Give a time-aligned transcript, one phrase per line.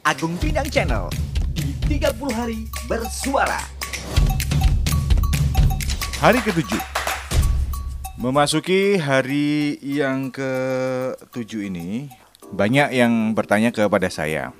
[0.00, 1.12] Agung Bidang Channel
[1.52, 3.60] di 30 hari bersuara.
[6.24, 6.80] Hari ketujuh
[8.16, 12.08] Memasuki hari yang ketujuh ini
[12.48, 14.56] Banyak yang bertanya kepada saya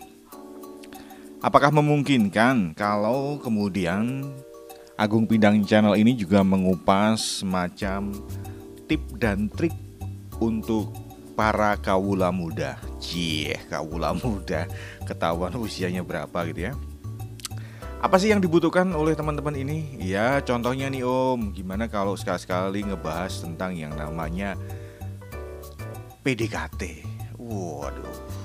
[1.41, 4.29] Apakah memungkinkan kalau kemudian
[5.01, 8.13] Agung Pindang Channel ini juga mengupas semacam
[8.85, 9.73] tip dan trik
[10.37, 12.77] untuk para kawula muda.
[12.99, 14.67] Cie, kawula muda.
[15.07, 16.75] Ketahuan usianya berapa gitu ya.
[18.01, 20.01] Apa sih yang dibutuhkan oleh teman-teman ini?
[20.01, 24.57] Ya, contohnya nih Om, gimana kalau sekali-sekali ngebahas tentang yang namanya
[26.25, 27.05] PDKT.
[27.37, 28.41] Waduh.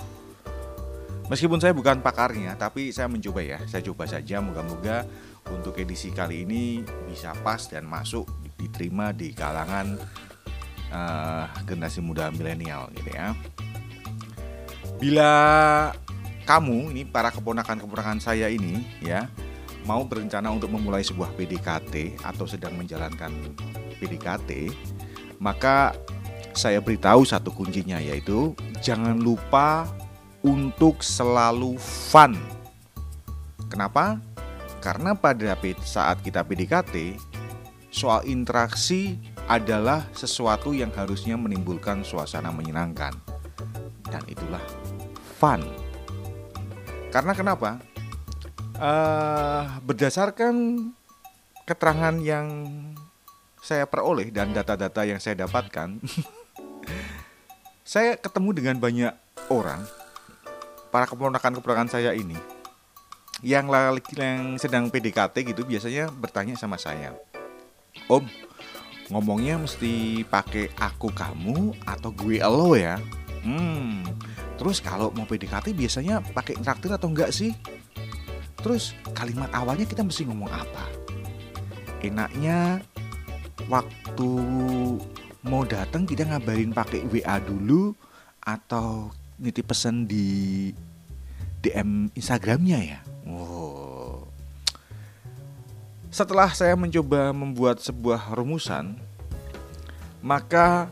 [1.31, 3.59] Meskipun saya bukan pakarnya, tapi saya mencoba ya.
[3.65, 5.07] Saya coba saja, moga-moga
[5.49, 8.29] untuk edisi kali ini bisa pas dan masuk
[8.59, 9.97] diterima di kalangan
[10.95, 13.35] uh, generasi muda milenial gitu ya.
[14.95, 15.33] Bila
[16.47, 19.27] kamu ini para keponakan-keponakan saya ini ya
[19.83, 23.29] mau berencana untuk memulai sebuah PDKT atau sedang menjalankan
[24.01, 24.71] PDKT,
[25.37, 25.93] maka
[26.55, 29.85] saya beritahu satu kuncinya yaitu jangan lupa
[30.41, 32.33] untuk selalu fun.
[33.67, 34.17] Kenapa?
[34.79, 37.17] Karena pada saat kita PDKT,
[37.89, 43.13] soal interaksi adalah sesuatu yang harusnya menimbulkan suasana menyenangkan.
[44.09, 44.61] Dan itulah
[45.37, 45.61] fun.
[47.13, 47.77] Karena kenapa?
[48.75, 50.53] Uh, berdasarkan
[51.63, 52.47] keterangan yang
[53.65, 55.97] saya peroleh dan data-data yang saya dapatkan,
[57.95, 59.13] saya ketemu dengan banyak
[59.49, 59.81] orang,
[60.93, 62.37] para keponakan-keponakan saya ini,
[63.41, 63.65] yang
[64.13, 67.17] yang sedang PDKT gitu biasanya bertanya sama saya,
[68.05, 68.27] Om,
[69.13, 72.97] ngomongnya mesti pakai aku kamu atau gue lo ya.
[73.45, 74.05] Hmm
[74.55, 77.51] terus kalau mau PDKT biasanya pakai traktir atau enggak sih?
[78.59, 80.85] Terus kalimat awalnya kita mesti ngomong apa?
[82.01, 82.81] Enaknya
[83.67, 84.29] waktu
[85.45, 87.93] mau datang kita ngabarin pakai WA dulu
[88.41, 90.71] atau nitip pesan di
[91.61, 92.99] DM Instagramnya ya
[96.15, 98.95] setelah saya mencoba membuat sebuah rumusan,
[100.23, 100.87] maka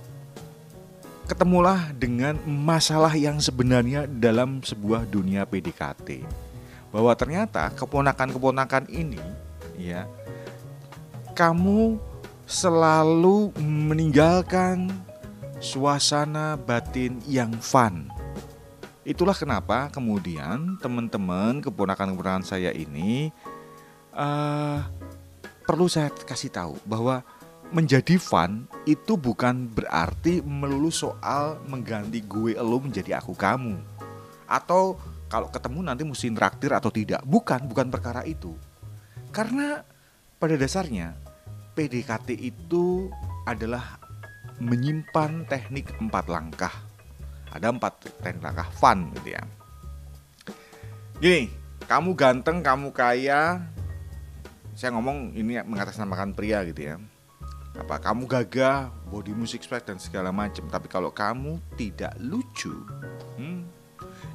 [1.32, 6.28] ketemulah dengan masalah yang sebenarnya dalam sebuah dunia PDKT.
[6.92, 9.24] Bahwa ternyata keponakan-keponakan ini
[9.80, 10.04] ya
[11.32, 11.96] kamu
[12.44, 14.92] selalu meninggalkan
[15.64, 18.12] suasana batin yang fun.
[19.08, 23.32] Itulah kenapa kemudian teman-teman keponakan-keponakan saya ini
[24.14, 24.84] uh,
[25.64, 27.24] perlu saya kasih tahu bahwa
[27.74, 33.80] menjadi fun itu bukan berarti melulu soal mengganti gue lo menjadi aku kamu.
[34.46, 35.00] Atau
[35.32, 37.26] kalau ketemu nanti mesti traktir atau tidak.
[37.26, 38.54] Bukan bukan perkara itu.
[39.34, 39.82] Karena
[40.38, 41.18] pada dasarnya
[41.74, 43.10] PDKT itu
[43.50, 43.98] adalah
[44.62, 46.74] menyimpan teknik empat langkah.
[47.50, 49.44] Ada empat teknik langkah fun gitu ya.
[51.18, 51.50] Gini
[51.90, 53.66] kamu ganteng kamu kaya
[54.74, 56.96] saya ngomong ini mengatasnamakan pria gitu ya.
[57.74, 62.70] Apa kamu gagah body music spek dan segala macam tapi kalau kamu tidak lucu
[63.42, 63.66] hmm,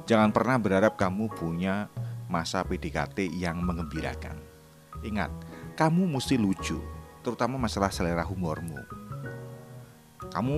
[0.03, 1.87] jangan pernah berharap kamu punya
[2.27, 4.35] masa PDKT yang mengembirakan.
[5.07, 5.31] Ingat
[5.79, 6.83] kamu mesti lucu
[7.23, 8.83] terutama masalah selera humormu.
[10.19, 10.53] Kamu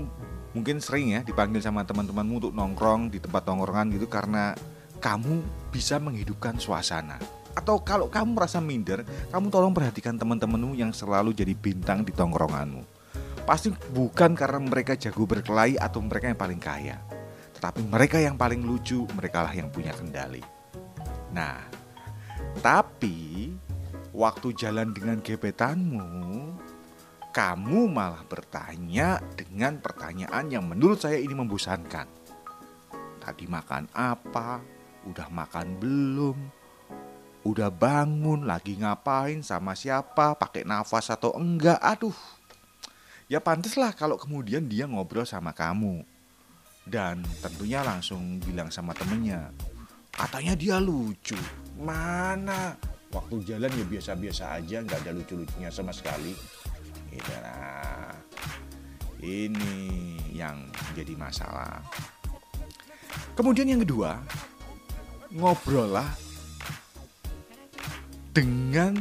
[0.57, 4.57] mungkin sering ya dipanggil sama teman-temanmu untuk nongkrong di tempat nongkrongan gitu karena
[5.01, 11.35] kamu bisa menghidupkan suasana atau kalau kamu merasa minder, kamu tolong perhatikan teman-temanmu yang selalu
[11.35, 12.84] jadi bintang di tongkronganmu.
[13.44, 16.97] Pasti bukan karena mereka jago berkelahi atau mereka yang paling kaya,
[17.57, 20.41] tetapi mereka yang paling lucu, mereka lah yang punya kendali.
[21.34, 21.61] Nah,
[22.59, 23.51] tapi
[24.11, 26.09] waktu jalan dengan gebetanmu,
[27.31, 32.07] kamu malah bertanya dengan pertanyaan yang menurut saya ini membosankan.
[33.23, 34.59] Tadi makan apa?
[35.08, 36.60] Udah makan belum?
[37.41, 41.82] Udah bangun lagi ngapain sama siapa pakai nafas atau enggak?
[41.82, 42.16] Aduh.
[43.32, 46.03] Ya pantas lah kalau kemudian dia ngobrol sama kamu.
[46.82, 49.53] Dan tentunya langsung bilang sama temennya
[50.11, 51.38] katanya dia lucu.
[51.79, 52.76] Mana?
[53.11, 56.35] Waktu jalan ya biasa-biasa aja nggak ada lucu-lucunya sama sekali.
[57.11, 57.32] Gitu
[59.22, 60.66] ini yang
[60.97, 61.84] jadi masalah.
[63.37, 64.17] Kemudian yang kedua
[65.32, 66.09] ngobrol lah
[68.31, 68.95] dengan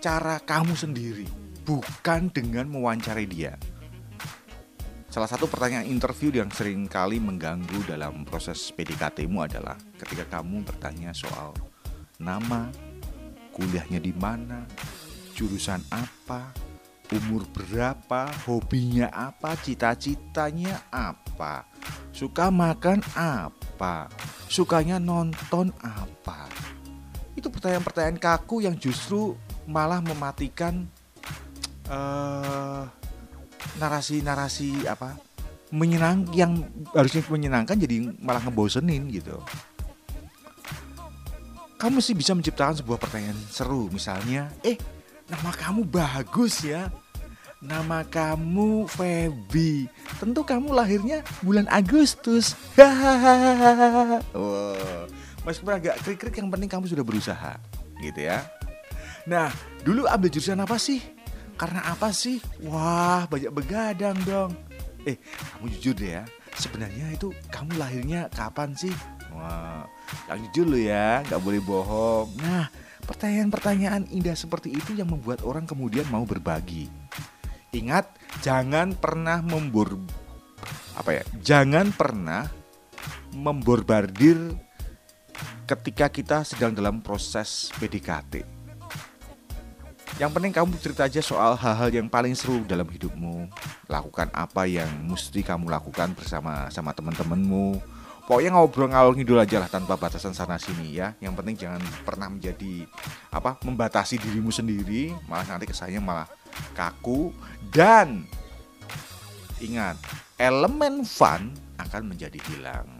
[0.00, 1.28] cara kamu sendiri,
[1.68, 3.60] bukan dengan mewawancarai dia.
[5.12, 11.12] Salah satu pertanyaan interview yang sering kali mengganggu dalam proses PDKT-mu adalah ketika kamu bertanya
[11.12, 11.52] soal
[12.16, 12.72] nama,
[13.52, 14.64] kuliahnya di mana,
[15.36, 16.54] jurusan apa,
[17.10, 21.66] umur berapa, hobinya apa, cita-citanya apa,
[22.14, 24.08] suka makan apa,
[24.46, 26.49] sukanya nonton apa.
[27.38, 29.38] Itu pertanyaan-pertanyaan kaku yang justru
[29.70, 30.86] malah mematikan
[31.86, 32.86] uh,
[33.78, 35.18] narasi-narasi apa
[35.70, 39.38] menyenang yang harusnya menyenangkan jadi malah ngebosenin gitu.
[41.80, 44.76] Kamu sih bisa menciptakan sebuah pertanyaan seru misalnya, eh
[45.30, 46.92] nama kamu bagus ya.
[47.60, 49.84] Nama kamu Feby.
[50.16, 52.56] Tentu kamu lahirnya bulan Agustus.
[52.80, 54.24] Hahaha.
[54.32, 55.19] wow.
[55.42, 57.56] Meskipun agak krik-krik yang penting kamu sudah berusaha,
[58.00, 58.44] gitu ya.
[59.24, 59.48] Nah,
[59.84, 61.00] dulu ambil jurusan apa sih?
[61.56, 62.40] Karena apa sih?
[62.64, 64.52] Wah, banyak begadang dong.
[65.04, 65.16] Eh,
[65.56, 66.24] kamu jujur deh ya.
[66.56, 68.92] Sebenarnya itu kamu lahirnya kapan sih?
[69.32, 69.86] Wah,
[70.28, 72.28] yang jujur lo ya, nggak boleh bohong.
[72.42, 72.68] Nah,
[73.06, 76.90] pertanyaan-pertanyaan indah seperti itu yang membuat orang kemudian mau berbagi.
[77.70, 78.10] Ingat,
[78.42, 79.94] jangan pernah membor
[80.98, 81.24] apa ya?
[81.40, 82.50] Jangan pernah
[83.32, 84.58] memborbardir
[85.64, 88.60] ketika kita sedang dalam proses PDKT
[90.20, 93.48] yang penting kamu cerita aja soal hal-hal yang paling seru dalam hidupmu.
[93.88, 97.80] Lakukan apa yang mesti kamu lakukan bersama sama teman-temanmu.
[98.28, 101.16] Pokoknya ngobrol ngalor ngidul aja lah tanpa batasan sana sini ya.
[101.24, 102.84] Yang penting jangan pernah menjadi
[103.32, 106.28] apa membatasi dirimu sendiri, malah nanti kesannya malah
[106.76, 107.32] kaku
[107.72, 108.28] dan
[109.56, 109.96] ingat
[110.36, 112.99] elemen fun akan menjadi hilang.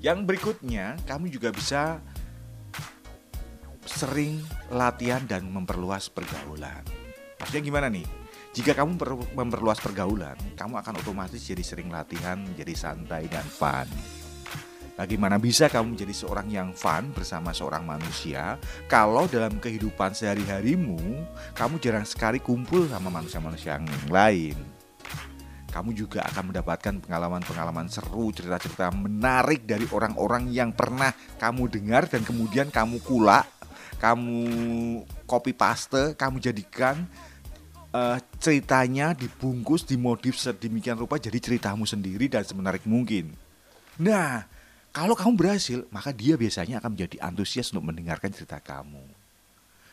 [0.00, 2.00] Yang berikutnya, kamu juga bisa
[3.84, 4.40] sering
[4.72, 6.80] latihan dan memperluas pergaulan.
[7.36, 8.08] Maksudnya gimana nih?
[8.56, 8.96] Jika kamu
[9.36, 13.86] memperluas pergaulan, kamu akan otomatis jadi sering latihan, menjadi santai dan fun.
[14.96, 21.24] Bagaimana bisa kamu menjadi seorang yang fun bersama seorang manusia kalau dalam kehidupan sehari-harimu
[21.56, 24.79] kamu jarang sekali kumpul sama manusia-manusia yang lain?
[25.70, 32.26] Kamu juga akan mendapatkan pengalaman-pengalaman seru, cerita-cerita menarik dari orang-orang yang pernah kamu dengar dan
[32.26, 33.60] kemudian kamu kulak
[34.00, 34.40] kamu
[35.28, 37.04] copy paste, kamu jadikan
[37.92, 43.36] uh, ceritanya dibungkus, dimodif sedemikian rupa jadi ceritamu sendiri dan semenarik mungkin.
[44.00, 44.48] Nah,
[44.90, 49.04] kalau kamu berhasil, maka dia biasanya akan menjadi antusias untuk mendengarkan cerita kamu.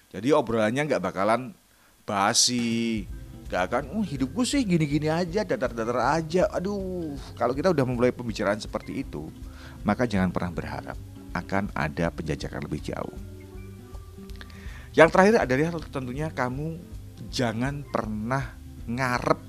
[0.07, 1.51] Jadi obrolannya nggak bakalan
[2.07, 3.03] basi,
[3.47, 6.51] nggak akan, oh hidupku sih gini-gini aja, datar-datar aja.
[6.51, 9.31] Aduh, kalau kita udah memulai pembicaraan seperti itu,
[9.87, 10.97] maka jangan pernah berharap
[11.31, 13.15] akan ada penjajakan lebih jauh.
[14.91, 16.75] Yang terakhir adalah tentunya kamu
[17.31, 19.39] jangan pernah ngarep.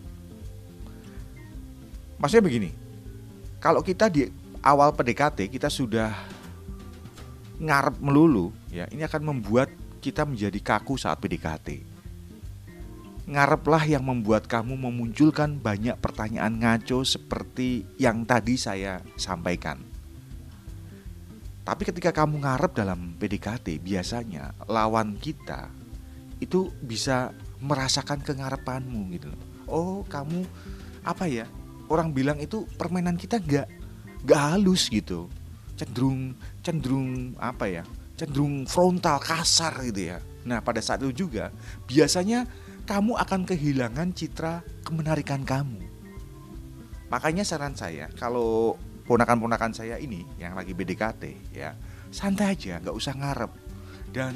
[2.23, 2.71] Maksudnya begini,
[3.59, 4.31] kalau kita di
[4.63, 6.15] awal PDKT kita sudah
[7.59, 11.98] ngarep melulu, ya ini akan membuat kita menjadi kaku saat PDKT.
[13.29, 19.85] Ngareplah yang membuat kamu memunculkan banyak pertanyaan ngaco seperti yang tadi saya sampaikan.
[21.61, 25.69] Tapi ketika kamu ngarep dalam PDKT, biasanya lawan kita
[26.41, 29.29] itu bisa merasakan kengarepanmu gitu.
[29.69, 30.49] Oh, kamu
[31.05, 31.45] apa ya?
[31.93, 33.69] Orang bilang itu permainan kita nggak
[34.25, 35.29] nggak halus gitu.
[35.77, 36.33] Cenderung
[36.65, 37.85] cenderung apa ya?
[38.17, 40.25] Cenderung frontal, kasar gitu ya.
[40.49, 41.53] Nah, pada saat itu juga
[41.85, 42.49] biasanya
[42.89, 45.85] kamu akan kehilangan citra kemenarikan kamu.
[47.13, 51.77] Makanya saran saya, kalau ponakan-ponakan saya ini yang lagi BDKT ya
[52.09, 53.53] santai aja nggak usah ngarep.
[54.09, 54.33] Dan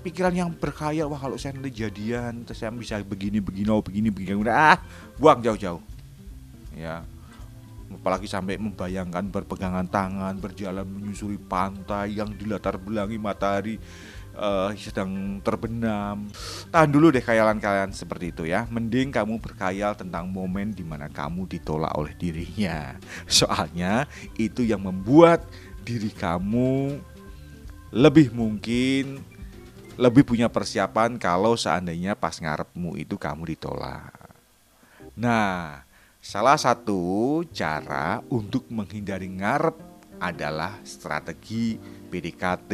[0.00, 4.08] pikiran yang berkhayal wah kalau saya nanti jadian terus saya bisa begini begini oh begini
[4.08, 4.80] begini ah
[5.20, 5.84] buang jauh-jauh.
[6.72, 7.04] Ya
[7.90, 13.76] apalagi sampai membayangkan berpegangan tangan berjalan menyusuri pantai yang dilatar belangi matahari
[14.40, 16.26] uh, sedang terbenam.
[16.72, 18.64] Tahan dulu deh khayalan-khayalan seperti itu ya.
[18.72, 22.96] Mending kamu berkhayal tentang momen di mana kamu ditolak oleh dirinya.
[23.28, 24.08] Soalnya
[24.40, 25.44] itu yang membuat
[25.84, 26.96] diri kamu
[27.92, 29.20] lebih mungkin
[30.00, 34.16] lebih punya persiapan kalau seandainya pas ngarepmu itu kamu ditolak.
[35.12, 35.84] Nah,
[36.24, 39.89] salah satu cara untuk menghindari ngarep
[40.20, 42.72] adalah strategi PDKT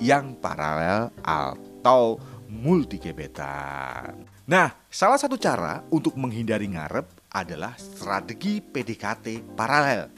[0.00, 2.16] yang paralel atau
[2.50, 4.26] multi gebetan.
[4.46, 10.08] Nah, salah satu cara untuk menghindari ngarep adalah strategi PDKT paralel.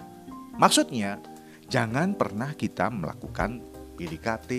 [0.61, 1.19] Maksudnya,
[1.67, 3.61] jangan pernah kita melakukan
[3.99, 4.51] PDKT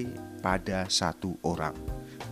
[0.43, 1.75] pada satu orang.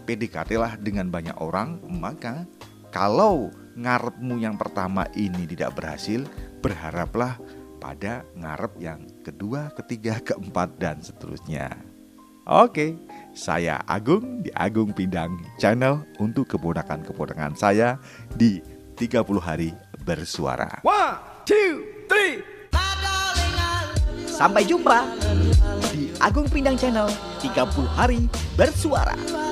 [0.07, 2.47] PDKT lah dengan banyak orang, maka
[2.89, 6.25] kalau ngarepmu yang pertama ini tidak berhasil,
[6.63, 7.37] berharaplah
[7.77, 11.75] pada ngarep yang kedua, ketiga, keempat, dan seterusnya.
[12.47, 12.95] Oke,
[13.35, 17.99] saya Agung di Agung Pindang Channel untuk keponakan-keponakan saya
[18.39, 18.63] di
[18.95, 19.75] 30 hari
[20.07, 20.79] bersuara.
[20.87, 22.39] One, two, three.
[24.23, 25.03] Sampai jumpa
[25.91, 27.11] di Agung Pindang Channel
[27.43, 29.46] 30 hari bersuara.